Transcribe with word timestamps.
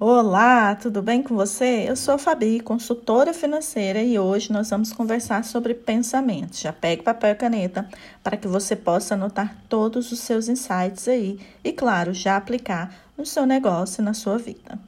Olá, 0.00 0.76
tudo 0.76 1.02
bem 1.02 1.24
com 1.24 1.34
você? 1.34 1.84
Eu 1.88 1.96
sou 1.96 2.14
a 2.14 2.18
Fabi, 2.18 2.60
consultora 2.60 3.34
financeira, 3.34 4.00
e 4.00 4.16
hoje 4.16 4.52
nós 4.52 4.70
vamos 4.70 4.92
conversar 4.92 5.44
sobre 5.44 5.74
pensamentos. 5.74 6.60
Já 6.60 6.72
pegue 6.72 7.02
papel 7.02 7.32
e 7.32 7.34
caneta 7.34 7.88
para 8.22 8.36
que 8.36 8.46
você 8.46 8.76
possa 8.76 9.14
anotar 9.14 9.56
todos 9.68 10.12
os 10.12 10.20
seus 10.20 10.48
insights 10.48 11.08
aí 11.08 11.40
e, 11.64 11.72
claro, 11.72 12.14
já 12.14 12.36
aplicar 12.36 12.94
no 13.16 13.26
seu 13.26 13.44
negócio 13.44 14.00
e 14.00 14.04
na 14.04 14.14
sua 14.14 14.38
vida. 14.38 14.78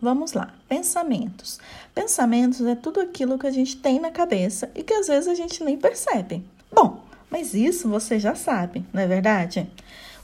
Vamos 0.00 0.34
lá, 0.34 0.54
pensamentos. 0.68 1.58
Pensamentos 1.92 2.64
é 2.64 2.76
tudo 2.76 3.00
aquilo 3.00 3.36
que 3.36 3.48
a 3.48 3.52
gente 3.52 3.76
tem 3.78 3.98
na 3.98 4.12
cabeça 4.12 4.70
e 4.76 4.84
que 4.84 4.94
às 4.94 5.08
vezes 5.08 5.26
a 5.26 5.34
gente 5.34 5.64
nem 5.64 5.76
percebe. 5.76 6.46
Bom, 6.72 7.02
mas 7.28 7.54
isso 7.54 7.88
você 7.88 8.20
já 8.20 8.36
sabe, 8.36 8.84
não 8.92 9.02
é 9.02 9.06
verdade? 9.08 9.68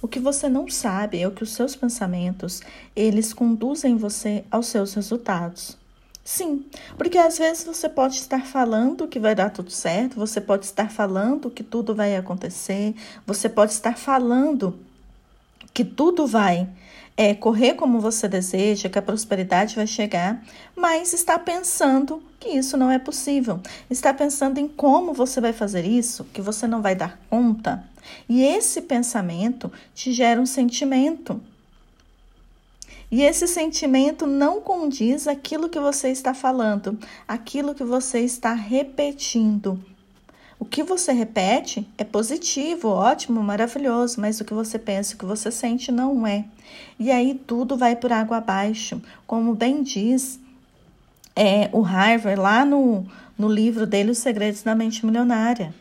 O 0.00 0.06
que 0.06 0.20
você 0.20 0.48
não 0.48 0.68
sabe 0.68 1.20
é 1.20 1.26
o 1.26 1.32
que 1.32 1.42
os 1.42 1.52
seus 1.52 1.74
pensamentos, 1.74 2.60
eles 2.94 3.32
conduzem 3.32 3.96
você 3.96 4.44
aos 4.50 4.66
seus 4.66 4.94
resultados. 4.94 5.76
Sim, 6.24 6.66
porque 6.96 7.16
às 7.16 7.38
vezes 7.38 7.64
você 7.64 7.88
pode 7.88 8.16
estar 8.16 8.44
falando 8.44 9.08
que 9.08 9.18
vai 9.18 9.34
dar 9.34 9.50
tudo 9.50 9.70
certo, 9.70 10.16
você 10.16 10.40
pode 10.40 10.66
estar 10.66 10.90
falando 10.90 11.50
que 11.50 11.64
tudo 11.64 11.94
vai 11.94 12.14
acontecer, 12.16 12.94
você 13.26 13.48
pode 13.48 13.72
estar 13.72 13.96
falando 13.96 14.78
que 15.72 15.84
tudo 15.84 16.26
vai 16.26 16.68
é, 17.16 17.34
correr 17.34 17.74
como 17.74 17.98
você 17.98 18.28
deseja, 18.28 18.88
que 18.88 18.98
a 18.98 19.02
prosperidade 19.02 19.74
vai 19.74 19.86
chegar, 19.86 20.40
mas 20.76 21.12
está 21.12 21.36
pensando 21.36 22.22
que 22.38 22.50
isso 22.50 22.76
não 22.76 22.90
é 22.90 22.98
possível. 22.98 23.60
Está 23.90 24.14
pensando 24.14 24.58
em 24.58 24.68
como 24.68 25.12
você 25.12 25.40
vai 25.40 25.52
fazer 25.52 25.84
isso, 25.84 26.24
que 26.32 26.40
você 26.40 26.66
não 26.68 26.80
vai 26.80 26.94
dar 26.94 27.18
conta. 27.28 27.82
E 28.28 28.42
esse 28.42 28.82
pensamento 28.82 29.70
te 29.94 30.12
gera 30.12 30.40
um 30.40 30.46
sentimento. 30.46 31.40
E 33.10 33.22
esse 33.22 33.46
sentimento 33.48 34.26
não 34.26 34.60
condiz 34.60 35.26
aquilo 35.26 35.68
que 35.68 35.80
você 35.80 36.10
está 36.10 36.34
falando, 36.34 36.98
aquilo 37.26 37.74
que 37.74 37.84
você 37.84 38.20
está 38.20 38.52
repetindo. 38.52 39.82
O 40.60 40.64
que 40.64 40.82
você 40.82 41.12
repete 41.12 41.88
é 41.96 42.04
positivo, 42.04 42.88
ótimo, 42.88 43.42
maravilhoso, 43.42 44.20
mas 44.20 44.40
o 44.40 44.44
que 44.44 44.52
você 44.52 44.78
pensa, 44.78 45.14
o 45.14 45.18
que 45.18 45.24
você 45.24 45.50
sente 45.50 45.92
não 45.92 46.26
é. 46.26 46.44
E 46.98 47.10
aí 47.10 47.34
tudo 47.46 47.76
vai 47.76 47.94
por 47.94 48.12
água 48.12 48.38
abaixo. 48.38 49.00
Como 49.26 49.54
bem 49.54 49.82
diz 49.82 50.38
é, 51.34 51.70
o 51.72 51.80
Harvard 51.80 52.40
lá 52.40 52.64
no, 52.64 53.06
no 53.38 53.48
livro 53.48 53.86
dele, 53.86 54.10
Os 54.10 54.18
Segredos 54.18 54.62
da 54.62 54.74
Mente 54.74 55.06
Milionária. 55.06 55.72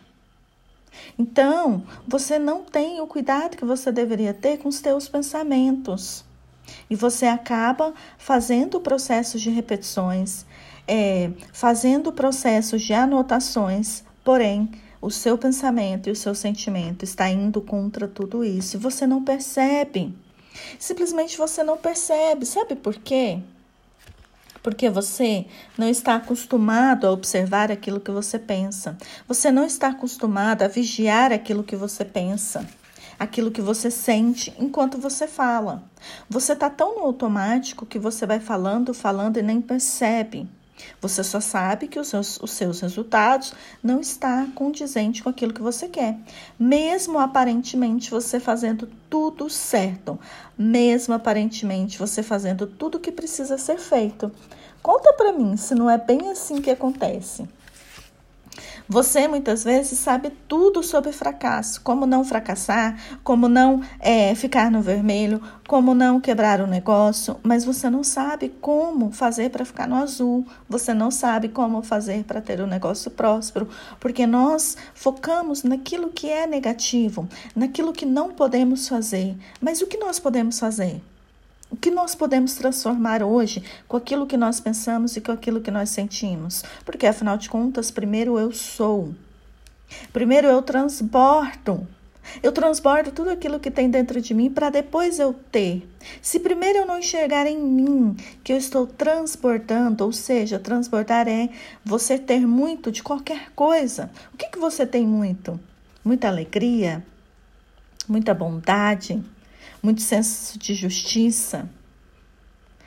Então, 1.18 1.84
você 2.08 2.38
não 2.38 2.64
tem 2.64 3.02
o 3.02 3.08
cuidado 3.08 3.58
que 3.58 3.66
você 3.66 3.92
deveria 3.92 4.34
ter 4.34 4.58
com 4.58 4.70
os 4.70 4.76
seus 4.76 5.08
pensamentos. 5.08 6.23
E 6.90 6.96
você 6.96 7.26
acaba 7.26 7.94
fazendo 8.18 8.80
processos 8.80 9.42
de 9.42 9.50
repetições, 9.50 10.45
é, 10.88 11.32
fazendo 11.52 12.12
processos 12.12 12.82
de 12.82 12.94
anotações, 12.94 14.04
porém, 14.23 14.70
o 15.02 15.10
seu 15.10 15.38
pensamento 15.38 16.10
e 16.10 16.12
o 16.12 16.16
seu 16.16 16.34
sentimento 16.36 17.04
está 17.04 17.30
indo 17.30 17.62
contra 17.62 18.08
tudo 18.08 18.44
isso 18.44 18.80
você 18.80 19.06
não 19.06 19.23
percebe. 19.23 20.14
Simplesmente 20.80 21.38
você 21.38 21.64
não 21.64 21.78
percebe. 21.78 22.45
Sabe 22.45 22.76
por 22.76 22.95
quê? 22.95 23.40
Porque 24.68 24.90
você 24.90 25.46
não 25.78 25.88
está 25.88 26.16
acostumado 26.16 27.08
a 27.08 27.12
observar 27.14 27.72
aquilo 27.72 28.02
que 28.02 28.12
você 28.12 28.38
pensa. 28.38 28.98
Você 29.26 29.50
não 29.50 29.64
está 29.64 29.88
acostumado 29.88 30.62
a 30.64 30.68
vigiar 30.68 31.32
aquilo 31.32 31.64
que 31.64 31.78
você 31.78 32.04
pensa, 32.04 32.68
aquilo 33.18 33.50
que 33.50 33.62
você 33.62 33.90
sente 33.90 34.54
enquanto 34.60 34.98
você 34.98 35.26
fala. 35.26 35.90
Você 36.30 36.52
está 36.52 36.70
tão 36.70 36.98
no 36.98 37.06
automático 37.06 37.86
que 37.86 37.98
você 37.98 38.26
vai 38.26 38.42
falando, 38.42 38.94
falando 38.94 39.38
e 39.38 39.42
nem 39.42 39.62
percebe. 39.62 40.45
Você 41.02 41.23
só 41.23 41.39
sabe 41.39 41.88
que 41.88 42.00
os 42.00 42.08
seus, 42.08 42.39
os 42.42 42.52
seus 42.52 42.80
resultados 42.81 43.53
não 43.81 44.00
estão 44.00 44.52
condizentes 44.52 45.21
com 45.21 45.30
aquilo 45.30 45.54
que 45.54 45.61
você 45.61 45.88
quer. 45.88 46.17
Mesmo 46.60 47.20
aparentemente 47.20 48.11
você 48.11 48.39
fazendo 48.39 48.89
tudo 49.10 49.49
certo, 49.49 50.20
mesmo 50.58 51.14
aparentemente 51.14 51.98
você 51.98 52.21
fazendo 52.21 52.67
tudo 52.67 52.95
o 52.95 52.99
que 52.99 53.11
precisa 53.11 53.58
ser 53.58 53.77
feito. 53.77 54.32
Conta 54.82 55.14
para 55.14 55.33
mim 55.33 55.58
se 55.58 55.76
não 55.76 55.89
é 55.89 55.98
bem 55.98 56.30
assim 56.30 56.61
que 56.61 56.70
acontece. 56.70 57.48
Você 58.89 59.27
muitas 59.27 59.65
vezes 59.65 59.99
sabe 59.99 60.31
tudo 60.48 60.81
sobre 60.81 61.11
fracasso, 61.11 61.81
como 61.81 62.05
não 62.05 62.23
fracassar, 62.23 62.98
como 63.21 63.49
não 63.49 63.81
é, 63.99 64.33
ficar 64.33 64.71
no 64.71 64.81
vermelho, 64.81 65.42
como 65.67 65.93
não 65.93 66.21
quebrar 66.21 66.61
o 66.61 66.67
negócio, 66.67 67.36
mas 67.43 67.65
você 67.65 67.89
não 67.89 68.02
sabe 68.02 68.48
como 68.61 69.11
fazer 69.11 69.49
para 69.49 69.65
ficar 69.65 69.89
no 69.89 69.95
azul, 69.95 70.45
você 70.70 70.93
não 70.93 71.11
sabe 71.11 71.49
como 71.49 71.83
fazer 71.83 72.23
para 72.23 72.39
ter 72.39 72.61
um 72.61 72.67
negócio 72.67 73.11
próspero, 73.11 73.67
porque 73.99 74.25
nós 74.25 74.77
focamos 74.93 75.64
naquilo 75.64 76.09
que 76.09 76.30
é 76.30 76.48
negativo, 76.48 77.27
naquilo 77.54 77.92
que 77.92 78.05
não 78.05 78.31
podemos 78.31 78.87
fazer. 78.87 79.36
Mas 79.59 79.81
o 79.81 79.87
que 79.87 79.98
nós 79.98 80.17
podemos 80.17 80.58
fazer? 80.59 81.02
O 81.70 81.76
que 81.76 81.92
nós 81.92 82.16
podemos 82.16 82.54
transformar 82.54 83.22
hoje 83.22 83.61
com 83.88 83.98
aquilo 83.98 84.26
que 84.26 84.38
nós 84.38 84.60
pensamos 84.60 85.17
e 85.17 85.22
com 85.22 85.33
aquilo 85.33 85.60
que 85.60 85.70
nós 85.70 85.89
sentimos? 85.89 86.64
Porque 86.86 87.05
afinal 87.05 87.38
de 87.38 87.50
contas, 87.50 87.92
primeiro 87.92 88.39
eu 88.39 88.54
sou. 88.54 89.14
Primeiro 90.14 90.48
eu 90.48 90.61
transbordo. 90.61 91.86
Eu 92.42 92.52
transbordo 92.52 93.11
tudo 93.11 93.30
aquilo 93.30 93.60
que 93.60 93.72
tem 93.72 93.89
dentro 93.89 94.22
de 94.22 94.33
mim 94.33 94.50
para 94.50 94.70
depois 94.70 95.20
eu 95.20 95.33
ter. 95.33 95.88
Se 96.22 96.39
primeiro 96.39 96.80
eu 96.80 96.86
não 96.86 97.00
enxergar 97.00 97.45
em 97.48 97.58
mim 97.58 98.16
que 98.44 98.54
eu 98.54 98.58
estou 98.58 98.86
transbordando, 98.86 100.05
ou 100.05 100.11
seja, 100.11 100.60
transbordar 100.60 101.28
é 101.28 101.49
você 101.84 102.17
ter 102.17 102.45
muito 102.45 102.92
de 102.92 103.04
qualquer 103.04 103.52
coisa. 103.52 104.10
O 104.34 104.38
que, 104.38 104.49
que 104.49 104.60
você 104.60 104.86
tem 104.86 105.05
muito? 105.05 105.60
Muita 106.04 106.28
alegria, 106.28 107.05
muita 108.08 108.34
bondade, 108.34 109.22
muito 109.82 110.02
senso 110.02 110.58
de 110.58 110.73
justiça. 110.73 111.70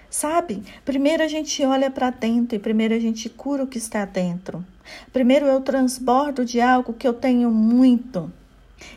Sabe? 0.08 0.62
Primeiro 0.84 1.22
a 1.22 1.28
gente 1.28 1.64
olha 1.64 1.90
para 1.90 2.10
dentro 2.10 2.56
e 2.56 2.58
primeiro 2.58 2.94
a 2.94 2.98
gente 2.98 3.28
cura 3.28 3.62
o 3.62 3.66
que 3.66 3.78
está 3.78 4.04
dentro. 4.04 4.64
Primeiro 5.12 5.46
eu 5.46 5.60
transbordo 5.60 6.44
de 6.44 6.60
algo 6.60 6.92
que 6.92 7.06
eu 7.06 7.14
tenho 7.14 7.50
muito. 7.50 8.32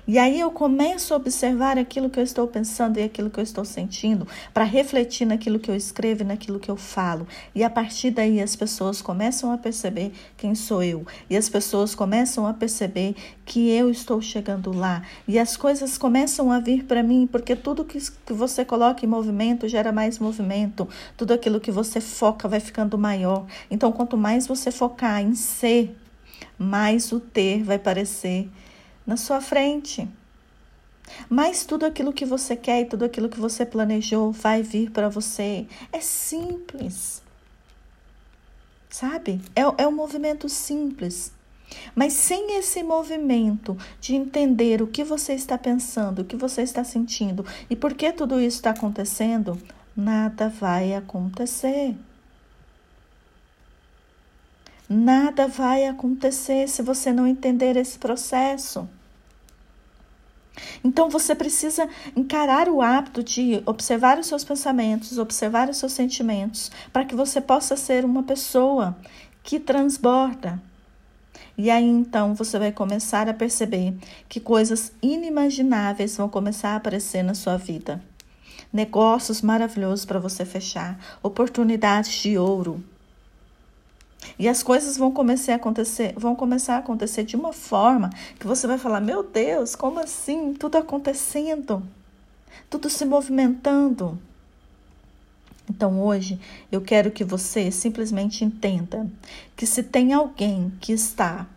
E 0.06 0.20
aí 0.20 0.40
eu 0.40 0.52
começo 0.52 1.14
a 1.14 1.18
observar 1.18 1.78
aquilo 1.78 2.10
que 2.10 2.20
eu 2.20 2.24
estou 2.24 2.48
pensando 2.48 3.00
e 3.00 3.04
aquilo 3.04 3.30
que 3.30 3.40
eu 3.40 3.44
estou 3.44 3.64
sentindo, 3.64 4.28
para 4.54 4.64
refletir 4.64 5.26
naquilo 5.26 5.60
que 5.60 5.72
eu 5.72 5.76
escrevo 5.76 6.24
e 6.24 6.26
naquilo 6.26 6.60
que 6.60 6.70
eu 6.70 6.76
falo. 6.76 7.28
E 7.56 7.64
a 7.64 7.70
partir 7.70 8.12
daí 8.12 8.42
as 8.42 8.56
pessoas 8.56 9.02
começam 9.02 9.52
a 9.52 9.58
perceber 9.58 10.12
quem 10.36 10.56
sou 10.56 10.84
eu. 10.84 11.06
E 11.30 11.38
as 11.38 11.48
pessoas 11.48 11.96
começam 11.96 12.46
a 12.46 12.54
perceber 12.54 13.16
que 13.46 13.70
eu 13.70 13.90
estou 13.90 14.22
chegando 14.22 14.72
lá. 14.72 15.04
E 15.28 15.40
as 15.40 15.56
coisas 15.56 15.98
começam 15.98 16.52
a 16.52 16.60
vir 16.60 16.84
para 16.84 17.02
mim, 17.02 17.28
porque 17.32 17.56
tudo 17.56 17.86
que, 17.86 18.00
você 18.28 18.66
coloca 18.66 19.06
em 19.06 19.10
movimento 19.10 19.68
gera 19.68 19.92
mais 19.92 20.20
movimento. 20.20 20.88
Tudo 21.16 21.34
aquilo 21.34 21.60
que 21.60 21.72
você 21.72 22.02
foca 22.02 22.48
vai 22.48 22.60
ficando 22.60 22.98
maior. 22.98 23.46
Então, 23.72 23.92
quanto 23.92 24.18
mais 24.18 24.48
você 24.48 24.72
focar 24.72 25.22
em 25.22 25.36
ser, 25.36 25.96
mais 26.58 27.12
o 27.12 27.20
ter 27.20 27.64
vai 27.64 27.80
parecer 27.80 28.50
na 29.06 29.18
sua 29.18 29.42
frente. 29.42 30.08
Mas 31.30 31.66
tudo 31.66 31.86
aquilo 31.86 32.14
que 32.14 32.26
você 32.26 32.56
quer 32.56 32.82
e 32.82 32.86
tudo 32.86 33.06
aquilo 33.06 33.30
que 33.30 33.40
você 33.40 33.66
planejou 33.66 34.32
vai 34.32 34.64
vir 34.64 34.92
para 34.92 35.10
você. 35.10 35.68
É 35.92 36.00
simples. 36.00 37.22
Sabe? 38.90 39.42
É, 39.56 39.84
é 39.84 39.88
um 39.88 39.92
movimento 39.92 40.48
simples. 40.48 41.34
Mas 41.96 42.14
sem 42.14 42.58
esse 42.58 42.84
movimento 42.84 43.78
de 44.00 44.16
entender 44.16 44.82
o 44.82 44.88
que 44.88 45.04
você 45.04 45.34
está 45.34 45.58
pensando, 45.58 46.22
o 46.22 46.26
que 46.26 46.36
você 46.36 46.62
está 46.62 46.84
sentindo 46.84 47.46
e 47.70 47.76
por 47.76 47.94
que 47.94 48.12
tudo 48.12 48.40
isso 48.40 48.58
está 48.58 48.70
acontecendo, 48.70 49.60
nada 49.96 50.50
vai 50.50 50.94
acontecer. 50.94 51.96
Nada 54.88 55.48
vai 55.48 55.88
acontecer 55.88 56.68
se 56.68 56.84
você 56.84 57.12
não 57.12 57.26
entender 57.26 57.76
esse 57.78 57.98
processo. 57.98 58.88
Então 60.84 61.10
você 61.10 61.34
precisa 61.34 61.88
encarar 62.16 62.70
o 62.70 62.82
hábito 62.82 63.24
de 63.24 63.62
observar 63.66 64.20
os 64.20 64.28
seus 64.28 64.44
pensamentos, 64.44 65.18
observar 65.18 65.70
os 65.70 65.78
seus 65.78 65.94
sentimentos, 65.94 66.72
para 66.92 67.06
que 67.06 67.16
você 67.16 67.42
possa 67.42 67.76
ser 67.76 68.06
uma 68.06 68.24
pessoa 68.24 68.96
que 69.42 69.60
transborda. 69.60 70.62
E 71.58 71.70
aí 71.70 71.88
então 71.88 72.34
você 72.34 72.58
vai 72.58 72.72
começar 72.72 73.28
a 73.28 73.34
perceber 73.34 73.96
que 74.28 74.40
coisas 74.40 74.92
inimagináveis 75.02 76.18
vão 76.18 76.30
começar 76.30 76.70
a 76.70 76.76
aparecer 76.76 77.24
na 77.24 77.34
sua 77.34 77.58
vida. 77.58 78.02
Negócios 78.72 79.42
maravilhosos 79.42 80.04
para 80.06 80.20
você 80.20 80.46
fechar, 80.46 81.00
oportunidades 81.22 82.12
de 82.12 82.38
ouro 82.38 82.84
e 84.38 84.48
as 84.48 84.64
coisas 84.64 84.98
vão 84.98 85.12
começar 85.12 85.54
a 85.54 85.56
acontecer, 85.56 86.14
vão 86.18 86.36
começar 86.36 86.76
a 86.76 86.80
acontecer 86.80 87.24
de 87.24 87.36
uma 87.36 87.54
forma 87.54 88.10
que 88.40 88.48
você 88.48 88.68
vai 88.68 88.78
falar: 88.78 89.00
"Meu 89.00 89.24
Deus, 89.24 89.76
como 89.76 90.00
assim? 90.00 90.54
Tudo 90.54 90.78
acontecendo. 90.78 91.84
Tudo 92.70 92.90
se 92.90 93.06
movimentando". 93.06 94.20
Então 95.70 96.02
hoje 96.02 96.40
eu 96.72 96.82
quero 96.82 97.12
que 97.12 97.24
você 97.24 97.72
simplesmente 97.72 98.44
entenda 98.44 99.08
que 99.56 99.66
se 99.66 99.82
tem 99.82 100.14
alguém 100.14 100.72
que 100.82 100.92
está 100.92 101.48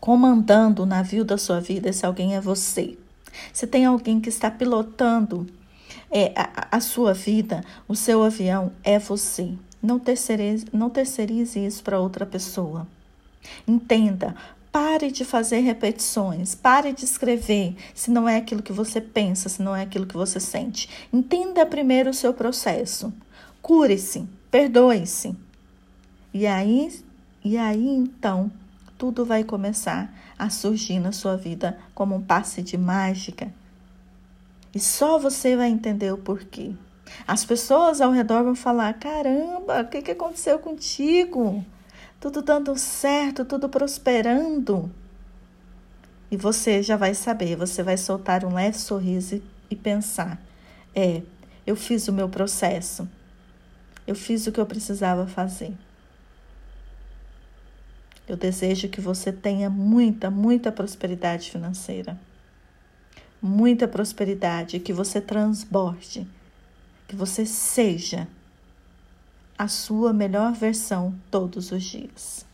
comandando 0.00 0.82
o 0.82 0.86
navio 0.86 1.24
da 1.24 1.38
sua 1.38 1.60
vida, 1.60 1.88
esse 1.88 2.04
alguém 2.04 2.36
é 2.36 2.40
você. 2.40 2.96
Se 3.52 3.66
tem 3.66 3.84
alguém 3.84 4.20
que 4.20 4.28
está 4.28 4.50
pilotando 4.50 5.46
é, 6.10 6.32
a, 6.36 6.76
a 6.76 6.80
sua 6.80 7.12
vida, 7.14 7.64
o 7.86 7.94
seu 7.94 8.22
avião, 8.22 8.72
é 8.82 8.98
você. 8.98 9.54
Não 9.82 9.98
terceirize, 9.98 10.66
não 10.72 10.90
terceirize 10.90 11.64
isso 11.64 11.82
para 11.82 12.00
outra 12.00 12.26
pessoa. 12.26 12.86
Entenda, 13.66 14.34
pare 14.72 15.10
de 15.10 15.24
fazer 15.24 15.60
repetições, 15.60 16.54
pare 16.54 16.92
de 16.92 17.04
escrever 17.04 17.76
se 17.94 18.10
não 18.10 18.28
é 18.28 18.36
aquilo 18.36 18.62
que 18.62 18.72
você 18.72 19.00
pensa, 19.00 19.48
se 19.48 19.62
não 19.62 19.74
é 19.74 19.82
aquilo 19.82 20.06
que 20.06 20.16
você 20.16 20.40
sente. 20.40 20.88
Entenda 21.12 21.64
primeiro 21.64 22.10
o 22.10 22.14
seu 22.14 22.34
processo. 22.34 23.12
Cure-se, 23.62 24.26
perdoe-se. 24.50 25.36
E 26.34 26.46
aí, 26.46 27.02
e 27.44 27.56
aí 27.56 27.88
então, 27.88 28.50
tudo 28.96 29.24
vai 29.24 29.44
começar 29.44 30.12
a 30.38 30.50
surgir 30.50 30.98
na 30.98 31.12
sua 31.12 31.36
vida 31.36 31.78
como 31.94 32.14
um 32.14 32.22
passe 32.22 32.62
de 32.62 32.76
mágica. 32.76 33.52
E 34.74 34.78
só 34.80 35.18
você 35.18 35.56
vai 35.56 35.68
entender 35.68 36.12
o 36.12 36.18
porquê. 36.18 36.72
As 37.26 37.44
pessoas 37.44 38.00
ao 38.00 38.12
redor 38.12 38.44
vão 38.44 38.54
falar: 38.54 38.94
caramba, 38.94 39.82
o 39.82 39.88
que, 39.88 40.02
que 40.02 40.10
aconteceu 40.10 40.58
contigo? 40.58 41.64
Tudo 42.20 42.42
dando 42.42 42.76
certo, 42.76 43.44
tudo 43.44 43.68
prosperando. 43.68 44.90
E 46.30 46.36
você 46.36 46.82
já 46.82 46.96
vai 46.96 47.14
saber, 47.14 47.56
você 47.56 47.82
vai 47.82 47.96
soltar 47.96 48.44
um 48.44 48.54
leve 48.54 48.78
sorriso 48.78 49.42
e 49.70 49.76
pensar: 49.76 50.40
é, 50.94 51.22
eu 51.66 51.76
fiz 51.76 52.08
o 52.08 52.12
meu 52.12 52.28
processo, 52.28 53.08
eu 54.06 54.14
fiz 54.14 54.46
o 54.46 54.52
que 54.52 54.60
eu 54.60 54.66
precisava 54.66 55.26
fazer. 55.26 55.74
Eu 58.28 58.36
desejo 58.36 58.88
que 58.90 59.00
você 59.00 59.32
tenha 59.32 59.70
muita, 59.70 60.30
muita 60.30 60.70
prosperidade 60.70 61.50
financeira. 61.50 62.18
Muita 63.40 63.88
prosperidade, 63.88 64.80
que 64.80 64.92
você 64.92 65.18
transborde, 65.20 66.28
que 67.08 67.16
você 67.16 67.46
seja 67.46 68.28
a 69.56 69.66
sua 69.66 70.12
melhor 70.12 70.52
versão 70.52 71.18
todos 71.30 71.72
os 71.72 71.82
dias. 71.82 72.46